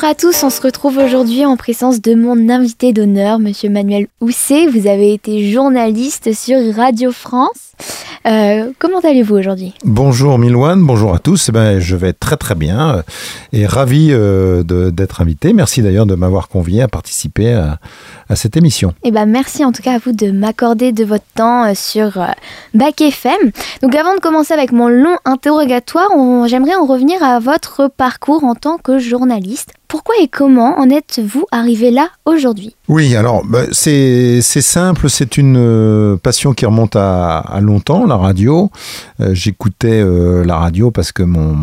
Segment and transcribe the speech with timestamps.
[0.00, 4.06] Bonjour à tous, on se retrouve aujourd'hui en présence de mon invité d'honneur, Monsieur Manuel
[4.20, 4.68] Housset.
[4.68, 7.72] Vous avez été journaliste sur Radio France.
[8.24, 9.74] Euh, comment allez-vous aujourd'hui?
[9.82, 11.48] Bonjour Milouane, bonjour à tous.
[11.48, 13.02] Eh ben, je vais très très bien euh,
[13.52, 15.52] et ravi euh, d'être invité.
[15.52, 17.80] Merci d'ailleurs de m'avoir convié à participer à,
[18.36, 18.94] cette émission.
[19.02, 22.24] Eh ben, merci en tout cas à vous de m'accorder de votre temps sur
[22.72, 23.50] Bac FM.
[23.82, 26.08] Donc avant de commencer avec mon long interrogatoire,
[26.46, 29.72] j'aimerais en revenir à votre parcours en tant que journaliste.
[29.88, 32.76] Pourquoi et comment en êtes-vous arrivé là aujourd'hui?
[32.88, 38.70] Oui, alors bah, c'est simple, c'est une euh, passion qui remonte à, longtemps, la radio.
[39.20, 41.58] Euh, j'écoutais euh, la radio parce que mon,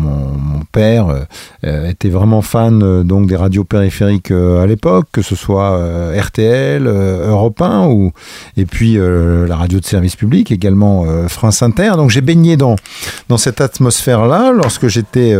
[0.72, 1.26] père
[1.62, 5.80] était vraiment fan donc des radios périphériques à l'époque, que ce soit
[6.14, 8.12] RTL, Europe 1 ou,
[8.56, 11.92] et puis la radio de service public, également France Inter.
[11.96, 12.76] Donc j'ai baigné dans,
[13.28, 15.34] dans cette atmosphère-là lorsque j'étais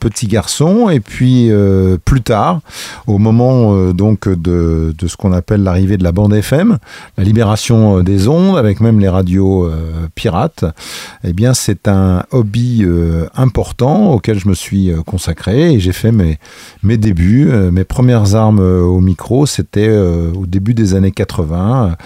[0.00, 1.50] petit garçon et puis
[2.04, 2.60] plus tard,
[3.06, 6.78] au moment donc de, ce qu'on appelle l'arrivée de la bande FM,
[7.16, 10.64] la libération euh, des ondes, avec même les radios euh, pirates,
[11.22, 12.84] eh bien c'est un hobby
[13.36, 16.38] important auquel je me suis consacré et j'ai fait mes,
[16.82, 21.96] mes débuts, mes premières armes au micro, c'était au début des années 80,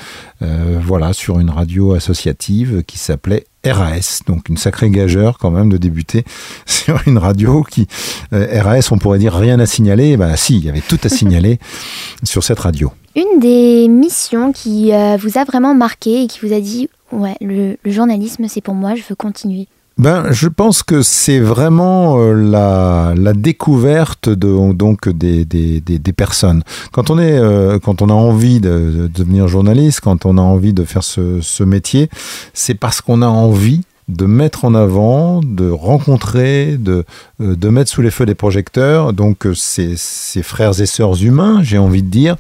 [0.41, 5.77] voilà, sur une radio associative qui s'appelait RAS, donc une sacrée gageure quand même de
[5.77, 6.25] débuter
[6.67, 7.87] sur une radio qui
[8.33, 10.17] euh, RAS, on pourrait dire rien à signaler.
[10.17, 11.59] Ben si, il y avait tout à signaler
[12.23, 12.93] sur cette radio.
[13.17, 17.37] Une des missions qui euh, vous a vraiment marqué et qui vous a dit ouais,
[17.41, 19.67] le journalisme c'est pour moi, je veux continuer
[19.99, 26.13] ben, je pense que c'est vraiment euh, la, la, découverte de, donc des, des, des,
[26.13, 26.63] personnes.
[26.93, 30.73] Quand on est, euh, quand on a envie de, devenir journaliste, quand on a envie
[30.73, 32.09] de faire ce, ce métier,
[32.55, 37.05] c'est parce qu'on a envie de mettre en avant, de rencontrer, de,
[37.43, 39.97] euh, de mettre sous les feux des projecteurs, donc euh, ces,
[40.43, 42.37] frères et sœurs humains, j'ai envie de dire.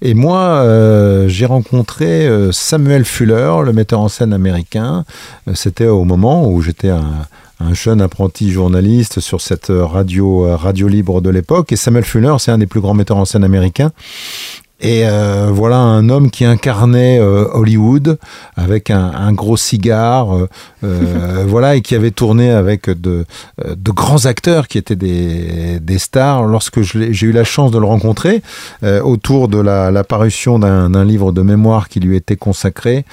[0.00, 5.04] Et moi, euh, j'ai rencontré Samuel Fuller, le metteur en scène américain.
[5.54, 7.26] C'était au moment où j'étais un,
[7.60, 11.72] un jeune apprenti journaliste sur cette radio, radio libre de l'époque.
[11.72, 13.92] Et Samuel Fuller, c'est un des plus grands metteurs en scène américains.
[14.80, 18.18] Et euh, voilà un homme qui incarnait euh, Hollywood
[18.56, 20.36] avec un, gros cigare,
[20.84, 23.24] euh, voilà, et qui avait tourné avec de,
[23.64, 26.44] de grands acteurs qui étaient des, stars.
[26.44, 28.42] Lorsque j'ai eu la chance de le rencontrer
[29.02, 33.06] autour de la, la parution d'un livre de mémoire qui lui était consacré,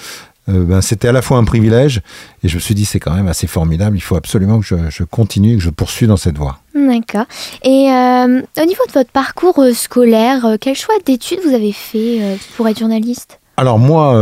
[0.47, 2.01] ben, c'était à la fois un privilège
[2.43, 5.03] et je me suis dit c'est quand même assez formidable, il faut absolument que je,
[5.03, 6.59] continue, que je poursuive dans cette voie.
[6.75, 7.25] D'accord.
[7.63, 11.71] Et euh, au niveau de votre parcours euh, scolaire, euh, quel choix d'études vous avez
[11.71, 13.39] fait pour être journaliste?
[13.55, 14.13] Alors moi,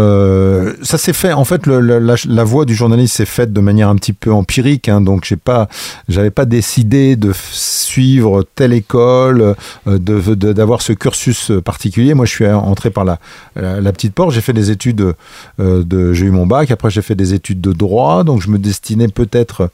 [0.81, 1.33] ça s'est fait.
[1.33, 4.89] En fait, la, voie du journaliste s'est faite de manière un petit peu empirique.
[4.89, 5.69] Hein, donc j'ai pas,
[6.09, 9.55] j'avais pas décidé de suivre telle école,
[9.85, 12.13] de d'avoir ce cursus particulier.
[12.13, 13.19] Moi, je suis entré par la,
[13.55, 14.31] la, petite porte.
[14.31, 15.13] J'ai fait des études
[15.59, 16.71] de, j'ai eu mon bac.
[16.71, 18.23] Après, j'ai fait des études de droit.
[18.23, 19.69] Donc je me destinais peut-être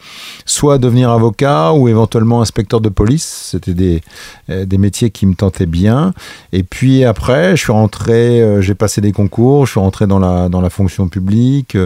[0.45, 3.50] soit à devenir avocat ou éventuellement inspecteur de police.
[3.51, 4.01] C'était des,
[4.50, 6.13] euh, des métiers qui me tentaient bien.
[6.53, 10.19] Et puis après, je suis rentré, euh, j'ai passé des concours, je suis rentré dans
[10.19, 11.78] la, dans la fonction publique.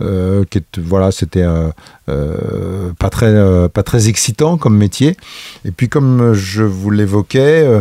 [0.00, 0.44] Euh,
[0.78, 1.46] voilà, c'était
[2.06, 5.16] pas, très, pas très excitant comme métier.
[5.64, 7.80] Et puis comme je vous l'évoquais,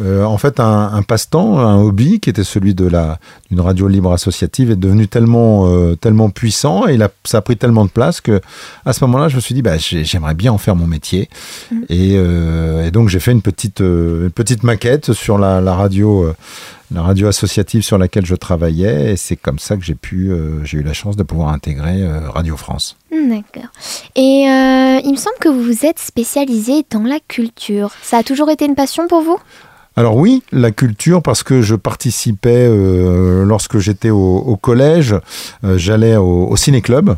[0.00, 3.18] euh, en fait, un, passe-temps, un hobby qui était celui de la
[3.50, 7.40] d'une radio libre associative est devenu tellement euh, tellement puissant et il a, ça a
[7.42, 8.40] pris tellement de place que
[8.84, 11.28] à ce moment-là, je me suis dit, bah, j'aimerais bien en faire mon métier.
[11.70, 11.76] Mm.
[11.90, 16.32] Euh, et, donc j'ai fait une petite une petite maquette sur la, radio.
[16.92, 20.32] la radio associative sur laquelle je travaillais et c'est comme ça que j'ai pu
[20.64, 22.96] j'ai eu la chance de pouvoir intégrer Radio France.
[23.12, 23.70] Mm, d'accord.
[24.16, 24.42] Et
[25.04, 27.92] il me semble que vous vous êtes spécialisé dans la culture.
[28.02, 29.38] Ça a toujours été une passion pour vous?
[29.96, 35.14] Alors oui, la culture, parce que je participais euh, lorsque j'étais au, collège,
[35.62, 37.16] euh, j'allais au, ciné-club.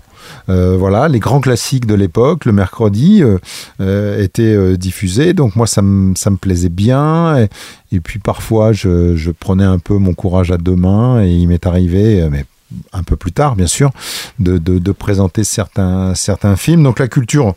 [0.50, 3.22] Euh, voilà, les grands classiques de l'époque, le mercredi,
[3.80, 5.32] étaient diffusés.
[5.32, 7.48] Donc moi, ça me, plaisait bien.
[7.92, 11.22] Et, puis parfois, je, prenais un peu mon courage à deux mains.
[11.24, 12.44] Et il m'est arrivé, mais
[12.92, 13.90] un peu plus tard, bien sûr,
[14.38, 16.82] de, de présenter certains, certains films.
[16.82, 17.54] Donc la culture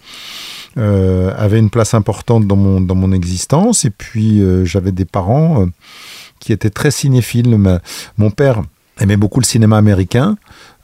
[0.77, 3.85] euh, avait une place importante dans mon, dans mon existence.
[3.85, 5.65] Et puis, euh, j'avais des parents euh,
[6.39, 7.57] qui étaient très cinéphiles.
[8.17, 8.61] mon père
[8.99, 10.37] aimait beaucoup le cinéma américain.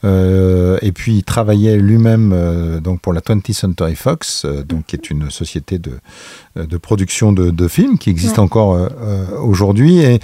[0.04, 5.30] et puis il travaillait lui-même donc pour la 20th Century Fox, donc qui est une
[5.30, 5.98] société de,
[6.56, 8.88] de production de, de films qui existe encore
[9.42, 9.98] aujourd'hui.
[9.98, 10.20] Et,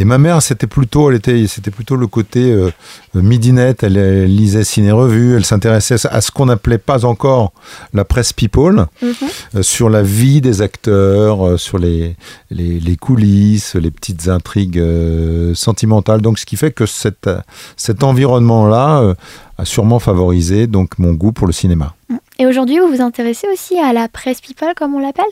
[0.00, 2.70] Et ma mère, c'était plutôt, elle était, c'était plutôt le côté euh,
[3.14, 3.82] midinette.
[3.82, 7.52] Elle, elle, lisait ciné-revue, elle s'intéressait à ce qu'on n'appelait pas encore
[7.92, 9.12] la presse people, Mhm.
[9.56, 12.14] euh, sur la vie des acteurs, euh, sur les,
[12.50, 16.20] les, les coulisses, les petites intrigues euh, sentimentales.
[16.20, 17.28] Donc, ce qui fait que cette,
[17.76, 19.14] cet environnement-là euh,
[19.58, 21.94] a sûrement favorisé donc mon goût pour le cinéma.
[22.40, 25.24] Et aujourd'hui, vous vous intéressez aussi à la presse people, comme on l'appelle?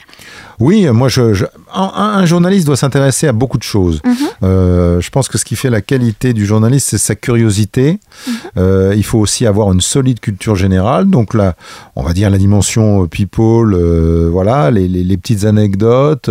[0.58, 4.00] Oui, moi, je, je- un, un journaliste doit s'intéresser à beaucoup de choses.
[4.05, 4.14] Mhm.
[4.43, 8.00] Euh, je pense que ce qui fait la qualité du journaliste, c'est sa curiosité.
[8.26, 8.32] Mhm.
[8.58, 11.05] Euh, il faut aussi avoir une solide culture générale.
[11.08, 11.55] Donc là,
[11.94, 16.29] on va dire la dimension euh, people, euh, voilà, les, les- les petites anecdotes.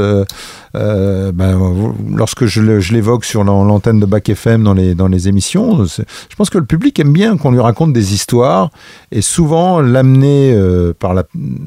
[0.74, 2.62] ben, lorsque je,
[2.92, 6.58] l'évoque sur l'an- l'antenne de Bac FM dans les, dans les émissions, je pense que
[6.58, 8.72] le public aime bien qu'on lui raconte des histoires
[9.12, 11.24] et souvent l'amener euh, par la,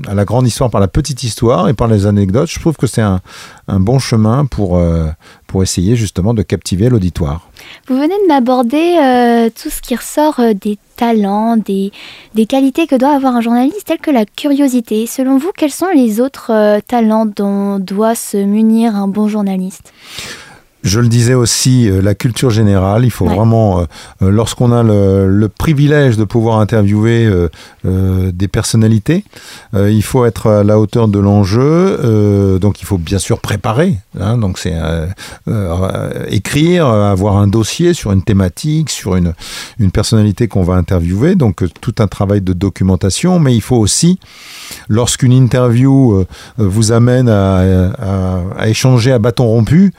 [0.09, 2.51] à la grande histoire par la petite histoire et par les anecdotes.
[2.51, 3.21] Je trouve que c'est un,
[3.69, 5.07] bon chemin pour, euh,
[5.47, 7.49] pour essayer justement de captiver l'auditoire.
[7.89, 11.93] Vous venez de m'aborder euh, tout ce qui ressort des talents, des,
[12.35, 15.07] des qualités que doit avoir un journaliste, telles que la curiosité.
[15.07, 19.93] Selon vous, quels sont les autres talents dont doit se munir un bon journaliste?
[20.85, 23.35] Je le disais aussi, euh, la culture générale, il faut Ouais.
[23.35, 23.85] vraiment, euh,
[24.23, 27.49] euh, lorsqu'on a le, le privilège de pouvoir interviewer euh,
[27.85, 29.25] euh, des personnalités,
[29.75, 34.39] il faut être à la hauteur de l'enjeu, donc il faut bien sûr préparer, hein,
[34.39, 34.73] donc c'est
[36.29, 39.35] écrire, avoir un dossier sur une thématique, sur une,
[39.79, 44.19] une personnalité qu'on va interviewer, donc tout un travail de documentation, mais il faut aussi,
[44.89, 46.25] lorsqu'une interview
[46.57, 47.59] vous amène à,
[47.99, 49.93] à- à échanger à bâton rompu,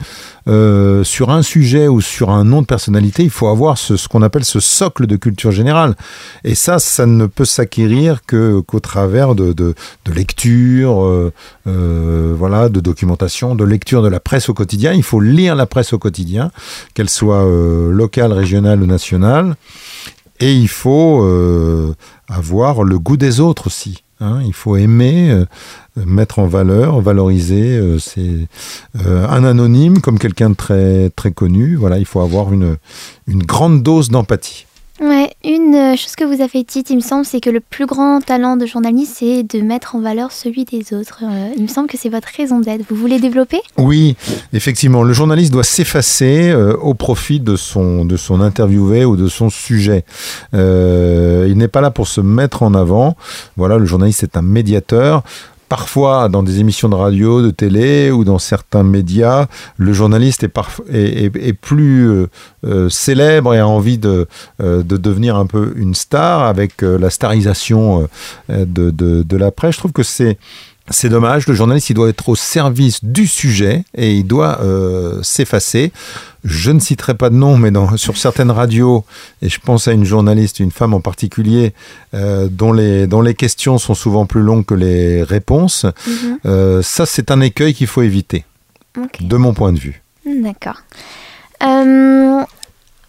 [0.50, 4.22] euh, sur un sujet ou sur un nom de personnalité, il faut avoir ce, qu'on
[4.22, 5.94] appelle ce socle de culture générale.
[6.42, 9.74] Et ça, ça ne peut s'acquérir qu'au travers de, de,
[10.04, 11.32] de lecture, euh,
[11.68, 14.92] euh, voilà, de documentation, de lecture de la presse au quotidien.
[14.92, 16.50] Il faut lire la presse au quotidien,
[16.94, 17.44] qu'elle soit
[17.90, 19.54] locale, régionale ou nationale.
[20.40, 21.24] Et il faut
[22.28, 24.02] avoir le goût des autres aussi.
[24.20, 24.40] Hein.
[24.44, 25.44] il faut aimer, euh,
[25.96, 27.76] mettre en valeur, valoriser.
[27.76, 28.46] euh, c'est
[29.04, 31.76] euh, un anonyme comme quelqu'un de très très connu.
[31.76, 32.76] Voilà, il faut avoir une
[33.26, 34.66] une grande dose d'empathie.
[35.00, 37.86] Ouais, une euh, chose que vous avez dite, il me semble, c'est que le plus
[37.86, 41.22] grand talent de journaliste, c'est de mettre en valeur celui des autres.
[41.24, 42.82] Euh, il me semble que c'est votre raison d'être.
[42.90, 43.60] Vous voulez développer?
[43.78, 44.14] Oui,
[44.52, 49.28] effectivement, le journaliste doit s'effacer euh, au profit de son, de son interviewé ou de
[49.28, 50.04] son sujet.
[50.52, 53.16] Il n'est pas là pour se mettre en avant.
[53.56, 55.22] Voilà, le journaliste est un médiateur.
[55.70, 59.46] Parfois, dans des émissions de radio, de télé ou dans certains médias,
[59.76, 62.26] le journaliste est, plus euh,
[62.66, 64.26] euh, célèbre et a envie de,
[64.60, 68.08] euh, de devenir un peu une star avec la starisation
[68.48, 69.76] de, de, de la presse.
[69.76, 70.38] Je trouve que c'est
[70.88, 75.22] c'est dommage, le journaliste il doit être au service du sujet et il doit euh,
[75.22, 75.92] s'effacer.
[76.42, 79.04] Je ne citerai pas de nom, mais dans, sur certaines radios,
[79.42, 81.74] et je pense à une journaliste, une femme en particulier,
[82.14, 85.84] euh, dont, les, dont les questions sont souvent plus longues que les réponses,
[86.46, 88.44] euh, ça c'est un écueil qu'il faut éviter,
[89.20, 90.02] de mon point de vue.
[90.24, 90.80] D'accord.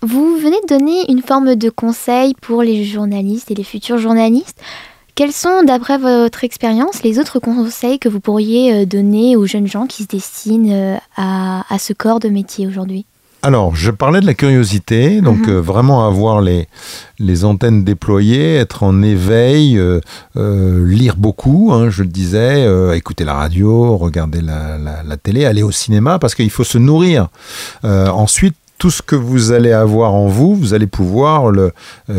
[0.04, 4.60] Vous venez de donner une forme de conseil pour les journalistes et les futurs journalistes.
[5.16, 9.68] Quels sont, d'après votre expérience, les autres conseils que vous pourriez euh, donner aux jeunes
[9.68, 13.06] gens qui se destinent euh, à, à ce corps de métier aujourd'hui?
[13.44, 15.50] Alors, je parlais de la curiosité, donc Mhm.
[15.56, 16.68] euh, vraiment avoir les,
[17.18, 20.00] les antennes déployées, être en éveil, euh,
[20.38, 25.46] euh, lire beaucoup, hein, je le disais, écouter la radio, regarder la, la- la télé,
[25.46, 27.30] aller au cinéma, parce qu'il faut se nourrir.
[27.84, 31.70] Ensuite, tout ce que vous allez avoir en vous, vous allez pouvoir euh,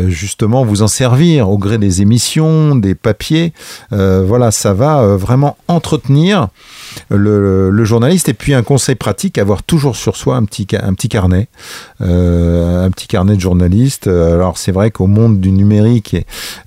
[0.07, 3.51] justement vous en servir au gré des émissions, des papiers.
[3.91, 6.47] Euh, voilà, ça va euh, vraiment entretenir
[7.09, 8.29] le, journaliste.
[8.29, 11.49] Et puis un conseil pratique, avoir toujours sur soi un petit, carnet,
[11.99, 14.07] un petit carnet de journaliste.
[14.07, 16.15] Alors c'est vrai qu'au monde du numérique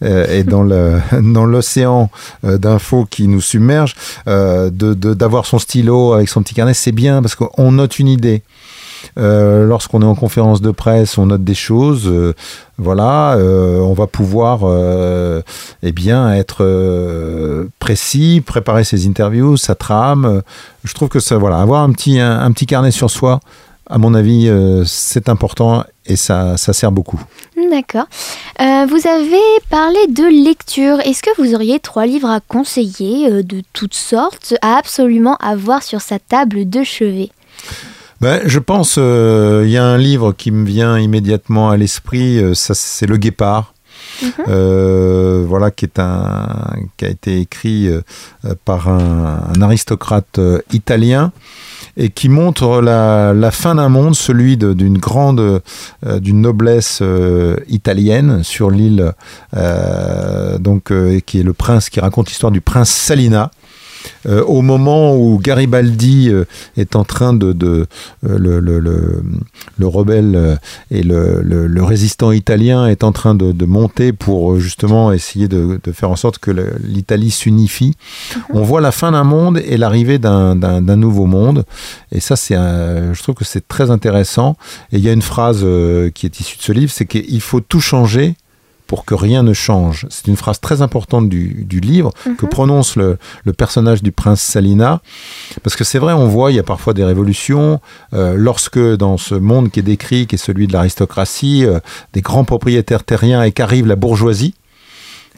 [0.05, 2.11] et, dans l'océan
[2.43, 3.95] d'infos qui nous submerge,
[4.27, 8.43] d'avoir son stylo avec son petit carnet, c'est bien parce qu'on note une idée.
[9.19, 12.09] Euh, lorsqu'on est en conférence de presse, on note des choses.
[12.09, 12.35] euh,
[12.79, 14.61] voilà, euh, on va pouvoir,
[15.83, 20.43] eh bien, être précis, préparer ses interviews, sa trame.
[20.85, 23.41] Je trouve que ça, voilà, avoir un petit, un, petit carnet sur soi,
[23.89, 24.51] à mon avis,
[24.85, 27.19] c'est important et ça, ça sert beaucoup.
[27.71, 28.09] D'accord.
[28.59, 31.01] Vous avez parlé de lecture.
[31.01, 36.03] Est-ce que vous auriez trois livres à conseiller de toutes sortes à absolument avoir sur
[36.03, 37.31] sa table de chevet?
[38.21, 42.39] Ben, je pense, euh, il y a un livre qui me vient immédiatement à l'esprit,
[42.39, 43.75] euh, ça c'est Le Guépard.
[44.23, 44.31] Mhm.
[44.49, 48.01] Euh, voilà, qui est un, qui a été écrit euh,
[48.65, 51.33] par un, un aristocrate euh, italien
[51.97, 58.43] et qui montre la, fin d'un monde, celui d'une grande, euh, d'une noblesse euh, italienne
[58.43, 59.13] sur l'île,
[59.57, 60.93] euh, donc
[61.25, 63.51] qui est le prince, qui raconte l'histoire du prince Salina.
[64.29, 66.45] Euh, au moment où Garibaldi euh,
[66.77, 67.55] est en train de,
[68.27, 70.59] euh, le, le, rebelle
[70.91, 76.17] et le, résistant italien est en train de, monter pour justement essayer de, faire en
[76.17, 76.51] sorte que
[76.83, 77.95] l'Italie s'unifie.
[78.35, 78.43] Mhm.
[78.55, 81.65] On voit la fin d'un monde et l'arrivée d'un nouveau monde.
[82.13, 84.57] Et ça, c'est, je trouve que c'est très intéressant.
[84.93, 85.65] Et il y a une phrase
[86.15, 88.35] qui est issue de ce livre, c'est qu'il faut tout changer
[88.87, 90.07] pour que rien ne change.
[90.11, 92.51] C'est une phrase très importante du, livre que mhm.
[92.51, 93.19] prononce le,
[93.57, 95.01] personnage du prince Salina.
[95.63, 97.81] Parce que c'est vrai, on voit, il y a parfois des révolutions.
[98.15, 101.81] Euh, lorsque dans ce monde qui est décrit, qui est celui de l'aristocratie, euh,
[102.13, 104.55] des grands propriétaires terriens et qu'arrive la bourgeoisie,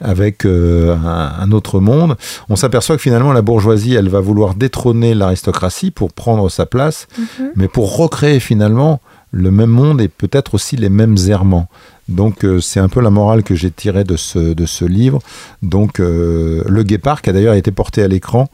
[0.01, 2.17] avec euh, un, autre monde,
[2.49, 7.09] on s'aperçoit que finalement la bourgeoisie, elle va vouloir détrôner l'aristocratie pour prendre sa place,
[7.19, 7.51] mhm.
[7.57, 9.01] mais pour recréer finalement
[9.31, 11.69] le même monde et peut-être aussi les mêmes errements.
[12.09, 15.21] Donc euh, c'est un peu la morale que j'ai tirée de ce, livre.
[15.63, 18.49] Donc euh, Le Guépard, qui a d'ailleurs été porté à l'écran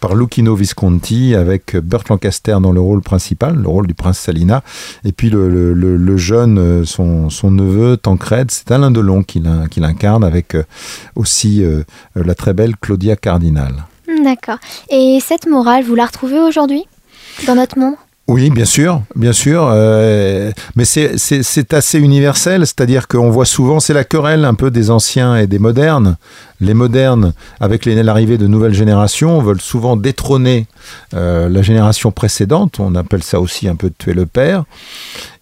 [0.00, 4.62] par Lucchino Visconti, avec Burt Lancaster dans le rôle principal, le rôle du prince Salina,
[5.04, 9.40] et puis le, jeune, euh, son, son, neveu, Tancred, c'est Alain Delon qui
[9.80, 10.56] l'incarne, avec
[11.14, 11.62] aussi
[12.14, 13.84] la très belle Claudia Cardinal.
[14.24, 14.58] D'accord.
[14.90, 16.84] Et cette morale, vous la retrouvez aujourd'hui?
[17.46, 17.94] Dans notre monde?
[18.28, 19.70] Oui, bien sûr, bien sûr.
[19.72, 24.90] Euh, mais c'est assez universel, c'est-à-dire qu'on voit souvent, c'est la querelle un peu des
[24.90, 26.18] anciens et des modernes.
[26.60, 30.66] Les modernes, avec l'arrivée de nouvelles générations, veulent souvent détrôner
[31.14, 32.80] euh, la génération précédente.
[32.80, 34.64] On appelle ça aussi un peu tuer le père.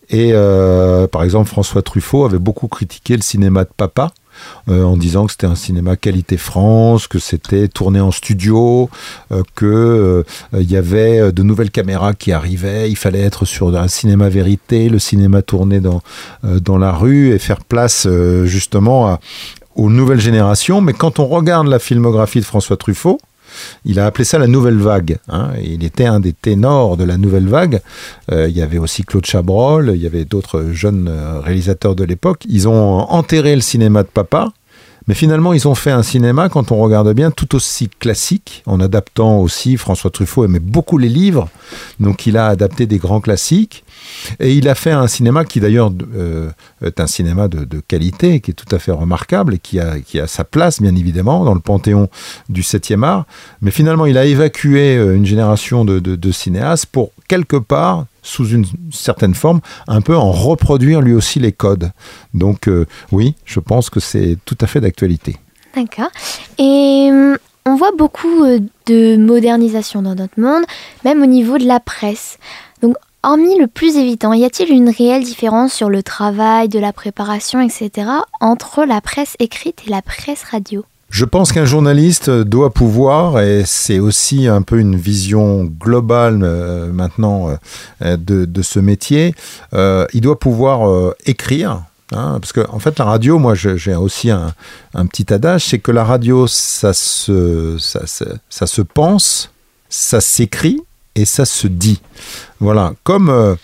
[0.08, 4.12] Et euh, par exemple, François Truffaut avait beaucoup critiqué le cinéma de papa.
[4.68, 8.90] Euh, en disant que c'était un cinéma qualité France, que c'était tourné en studio,
[9.30, 13.76] euh, que euh, il y avait de nouvelles caméras qui arrivaient, il fallait être sur
[13.76, 16.02] un cinéma vérité, le cinéma tourné dans,
[16.42, 18.08] dans la rue et faire place
[18.44, 19.18] justement
[19.74, 20.80] aux nouvelles générations.
[20.80, 23.20] Mais quand on regarde la filmographie de François Truffaut,
[23.84, 25.18] il a appelé ça la nouvelle vague.
[25.28, 25.50] Hein.
[25.62, 27.80] Il était un des ténors de la nouvelle vague.
[28.32, 32.04] Euh, il y avait aussi Claude Chabrol, il y avait d'autres jeunes euh, réalisateurs de
[32.04, 32.44] l'époque.
[32.48, 34.52] Ils ont enterré le cinéma de papa.
[35.08, 38.80] Mais finalement, ils ont fait un cinéma, quand on regarde bien, tout aussi classique, en
[38.80, 41.48] adaptant aussi, François Truffaut aimait beaucoup les livres,
[42.00, 43.84] donc il a adapté des grands classiques.
[44.40, 46.50] Et il a fait un cinéma qui d'ailleurs euh,
[46.84, 50.18] est un cinéma de, qualité, qui est tout à fait remarquable et qui a, qui
[50.20, 52.08] a sa place bien évidemment dans le panthéon
[52.48, 53.26] du 7e art.
[53.60, 58.64] Mais finalement, il a évacué euh, une génération de, cinéastes pour quelque part sous une
[58.90, 61.92] certaine forme, un peu en reproduire lui aussi les codes.
[62.34, 65.36] Donc euh, oui, je pense que c'est tout à fait d'actualité.
[65.76, 66.10] D'accord.
[66.58, 67.10] Et
[67.66, 68.44] on voit beaucoup
[68.86, 70.64] de modernisation dans notre monde,
[71.04, 72.38] même au niveau de la presse.
[73.28, 77.60] Hormis le plus évident, y a-t-il une réelle différence sur le travail, de la préparation,
[77.60, 78.08] etc.,
[78.40, 80.84] entre la presse écrite et la presse radio?
[81.10, 86.92] Je pense qu'un journaliste doit pouvoir, et c'est aussi un peu une vision globale euh,
[86.92, 87.48] maintenant
[88.04, 89.34] euh, de, ce métier,
[89.74, 91.82] euh, il doit pouvoir écrire.
[92.12, 94.54] Hein, parce qu'en en fait, la radio, moi, j'ai aussi un,
[95.08, 99.50] petit adage, c'est que la radio, ça se, ça se pense,
[99.88, 100.85] ça s'écrit,
[101.16, 102.00] et ça se dit.
[102.60, 103.54] Voilà, comme euh,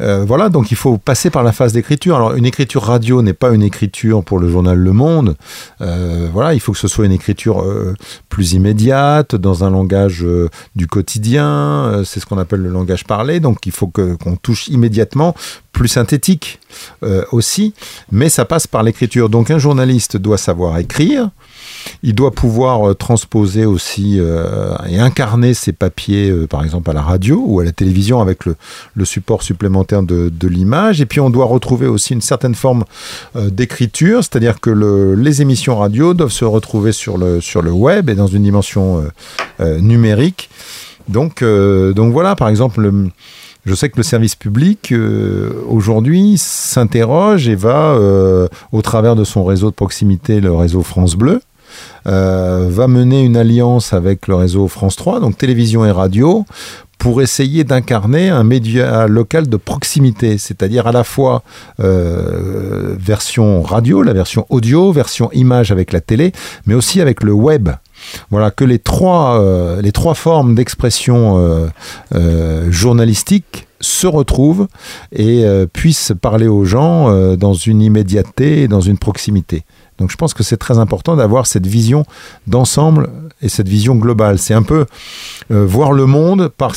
[0.00, 2.16] euh, voilà, donc il faut passer par la phase d'écriture.
[2.16, 5.36] Alors une écriture radio n'est pas une écriture pour le journal Le Monde.
[5.80, 7.64] Euh, voilà, il faut que ce soit une écriture
[8.28, 10.24] plus immédiate, dans un langage
[10.76, 12.02] du quotidien.
[12.04, 13.40] c'est ce qu'on appelle le langage parlé.
[13.40, 15.34] Donc il faut qu'on touche immédiatement,
[15.72, 16.60] plus synthétique
[17.32, 17.74] aussi.
[18.12, 19.28] Mais ça passe par l'écriture.
[19.28, 21.30] Donc un journaliste doit savoir écrire.
[22.02, 26.94] Il doit pouvoir euh, transposer aussi euh, et incarner ses papiers, euh, par exemple à
[26.94, 28.56] la radio ou à la télévision avec le,
[29.04, 31.00] support supplémentaire de, l'image.
[31.00, 32.84] Et puis on doit retrouver aussi une certaine forme
[33.34, 34.70] d'écriture, c'est-à-dire que
[35.16, 39.02] les émissions radio doivent se retrouver sur le, sur le web et dans une dimension
[39.60, 40.50] numérique.
[41.08, 42.90] Donc, donc voilà, par exemple,
[43.64, 44.92] je sais que le service public
[45.68, 47.96] aujourd'hui s'interroge et va,
[48.72, 51.40] au travers de son réseau de proximité, le réseau France Bleu,
[52.06, 56.44] euh, va mener une alliance avec le réseau France 3, donc télévision et radio,
[56.98, 61.42] pour essayer d'incarner un média local de proximité, c'est-à-dire à la fois
[61.80, 66.32] euh, version radio, la version audio, version image avec la télé,
[66.66, 67.70] mais aussi avec le web.
[68.30, 71.70] Voilà, que les trois, euh, les trois formes d'expression
[72.68, 74.68] journalistique se retrouvent
[75.12, 79.64] et puissent parler aux gens dans une immédiateté et dans une proximité.
[80.00, 82.04] Donc je pense que c'est très important d'avoir cette vision
[82.46, 83.10] d'ensemble
[83.42, 84.38] et cette vision globale.
[84.38, 84.86] C'est un peu
[85.50, 86.74] euh, voir le monde par,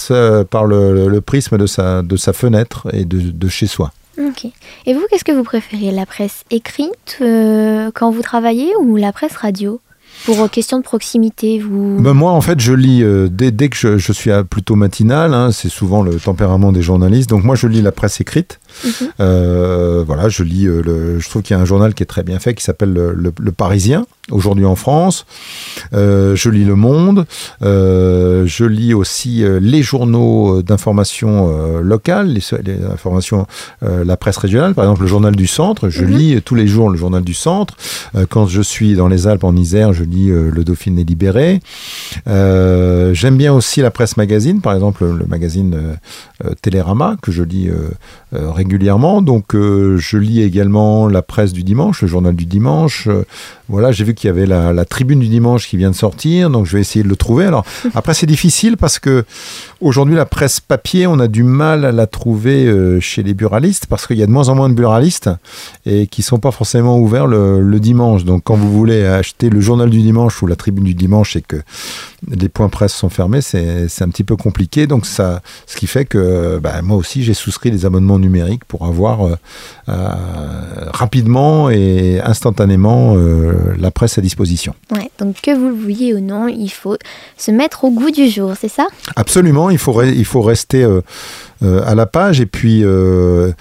[0.50, 3.92] par le, prisme de sa, de sa fenêtre et de, de chez soi.
[4.20, 4.46] Ok.
[4.86, 9.12] Et vous, qu'est-ce que vous préférez La presse écrite euh, quand vous travaillez ou la
[9.12, 9.80] presse radio?
[10.25, 13.75] Pour question de proximité, vous ben Moi, en fait, je lis euh, dès, dès, que
[13.75, 15.34] je, je, suis plutôt matinal.
[15.34, 17.30] Hein, c'est souvent le tempérament des journalistes.
[17.30, 18.60] Donc moi, je lis la presse écrite.
[18.84, 19.10] Mhm.
[19.20, 20.68] Euh, voilà, je lis.
[20.68, 22.63] Euh, le, je trouve qu'il y a un journal qui est très bien fait, qui
[22.63, 24.06] s'appelle le, le, Parisien.
[24.32, 25.25] Aujourd'hui en France,
[25.94, 27.25] euh, je lis Le Monde,
[27.62, 33.46] euh, je lis aussi les journaux d'information locale, les, les, informations,
[33.82, 35.89] la presse régionale, par exemple le journal du Centre.
[35.89, 36.18] Je mhm.
[36.18, 37.75] lis tous les jours le journal du Centre.
[38.30, 41.60] quand je suis dans les Alpes en Isère, je lis Le Dauphiné libéré.
[42.25, 45.98] J'aime bien aussi la presse magazine, par exemple le magazine
[46.62, 47.70] Télérama que je lis
[48.34, 49.22] régulièrement.
[49.22, 53.08] Donc je lis également la presse du dimanche, le journal du dimanche.
[53.70, 56.66] voilà, j'ai vu qu'il y avait la, tribune du dimanche qui vient de sortir, donc
[56.66, 57.46] je vais essayer de le trouver.
[57.46, 59.24] Alors après c'est difficile parce que
[59.82, 63.88] aujourd'hui la presse papier, on a du mal à la trouver euh, chez les buralistes
[63.88, 65.30] parce qu'il y a de moins en moins de buralistes
[65.86, 68.24] et qui sont pas forcément ouverts le, dimanche.
[68.24, 71.42] Donc quand vous voulez acheter le journal du dimanche ou la tribune du dimanche et
[71.42, 71.58] que
[72.30, 74.88] les points presse sont fermés, c'est un petit peu compliqué.
[74.88, 78.86] Donc ça, ce qui fait que bah, moi aussi j'ai souscrit des abonnements numériques pour
[78.86, 79.36] avoir euh,
[79.89, 79.94] euh,
[80.94, 83.15] rapidement et instantanément
[83.77, 84.74] la presse à disposition.
[84.92, 86.98] Ouais, donc que vous le vouliez ou non, il faut
[87.38, 88.88] se mettre au goût du jour, c'est ça?
[89.15, 91.01] Absolument, il faut, il faut rester euh,
[91.63, 93.51] euh, à la page et puis euh,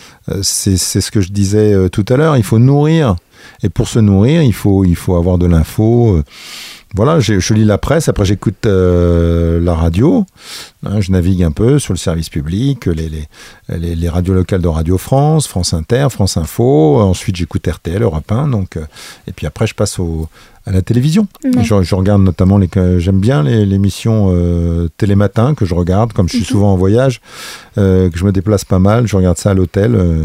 [0.42, 3.16] c'est ce que je disais tout à l'heure, il faut nourrir
[3.62, 6.20] et pour se nourrir, il faut, il faut avoir de l'info
[6.94, 10.26] voilà, je lis la presse, après j'écoute la radio,
[10.84, 13.10] hein, je navigue un peu sur le service public, les,
[13.68, 18.30] les, les, radios locales de Radio France, France Inter, France Info, ensuite j'écoute RTL, Europe
[18.30, 18.78] 1, donc,
[19.26, 20.28] et puis après je passe au,
[20.66, 21.26] à la télévision.
[21.44, 22.68] Je, regarde notamment les.
[22.98, 26.46] J'aime bien l'émission euh, Télématin que je regarde, comme je suis mhm.
[26.46, 27.20] souvent en voyage,
[27.78, 29.06] euh, que je me déplace pas mal.
[29.06, 30.24] Je regarde ça à l'hôtel, euh,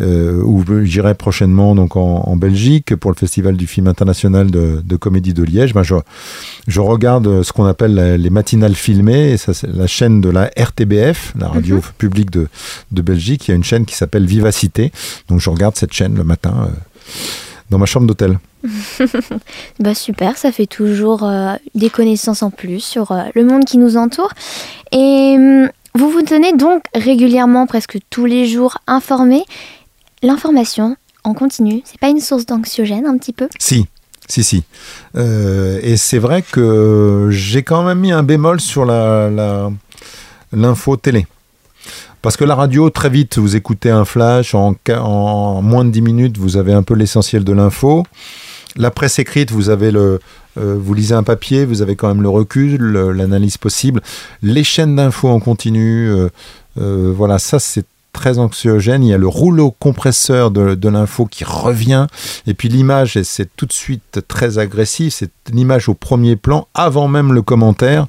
[0.00, 5.34] euh où j'irai prochainement donc en, Belgique pour le festival du film international de, comédie
[5.34, 5.74] de Liège.
[5.74, 5.94] Ben, je,
[6.66, 9.32] je regarde ce qu'on appelle les matinales filmées.
[9.32, 11.82] Et ça, c'est la chaîne de la RTBF, la radio mhm.
[11.98, 12.48] publique de,
[12.92, 13.48] de Belgique.
[13.48, 14.92] Il y a une chaîne qui s'appelle Vivacité.
[15.28, 16.70] Donc je regarde cette chaîne le matin
[17.70, 18.38] dans ma chambre d'hôtel.
[19.78, 23.78] bah super, ça fait toujours euh, des connaissances en plus sur euh, le monde qui
[23.78, 24.32] nous entoure.
[24.92, 29.44] Et hum, vous vous tenez donc régulièrement, presque tous les jours, informé.
[30.22, 33.48] L'information en continu, c'est pas une source d'anxiogène un petit peu?
[33.58, 33.86] Si,
[34.28, 34.64] si, si.
[35.16, 39.70] Euh, et c'est vrai que j'ai quand même mis un bémol sur la,
[40.52, 41.26] l'info télé.
[42.20, 44.74] Parce que la radio, très vite, vous écoutez un flash, en,
[45.62, 48.04] moins de 10 minutes, vous avez un peu l'essentiel de l'info.
[48.76, 50.20] La presse écrite, vous avez le,
[50.58, 54.02] euh, vous lisez un papier, vous avez quand même le recul, l'analyse possible.
[54.42, 57.86] Les chaînes d'infos en continu, euh, voilà, ça c'est
[58.18, 59.04] très anxiogène.
[59.04, 62.08] Il y a le rouleau compresseur de, l'info qui revient.
[62.48, 65.14] Et puis l'image, c'est tout de suite très agressif.
[65.14, 68.08] C'est l'image au premier plan, avant même le commentaire.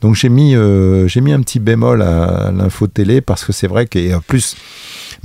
[0.00, 4.20] Donc j'ai mis, mis un petit bémol à, l'info télé parce que c'est vrai qu'en
[4.24, 4.54] plus,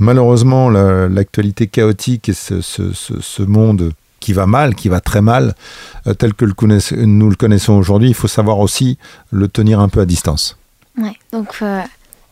[0.00, 5.54] malheureusement, l'actualité chaotique et ce, monde qui va mal, qui va très mal,
[6.08, 6.46] euh, tel que
[6.96, 8.98] nous le connaissons aujourd'hui, il faut savoir aussi
[9.30, 10.56] le tenir un peu à distance.
[10.98, 11.82] Ouais, donc euh,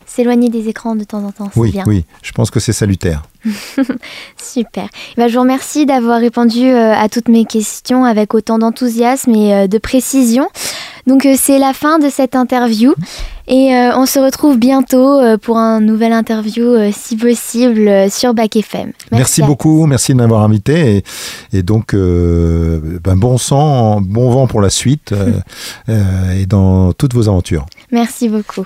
[0.05, 1.83] s'éloigner des écrans de temps en temps, c'est oui, bien.
[1.87, 3.23] Oui, je pense que c'est salutaire.
[4.37, 4.87] Super.
[5.11, 9.33] Eh ben, je vous remercie d'avoir répondu euh, à toutes mes questions avec autant d'enthousiasme
[9.33, 10.47] et de précision.
[11.07, 12.93] Donc c'est la fin de cette interview.
[13.47, 18.33] Et euh, on se retrouve bientôt euh, pour un nouvel interview, euh, si possible, sur
[18.33, 18.93] Bac FM.
[19.11, 21.03] Merci, beaucoup, merci de m'avoir invité.
[21.51, 25.13] Et, donc, ben bon sang, bon vent pour la suite
[25.87, 27.65] et dans toutes vos aventures.
[27.91, 28.65] Merci beaucoup.